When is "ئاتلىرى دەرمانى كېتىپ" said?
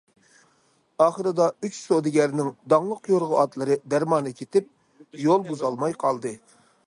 3.43-4.75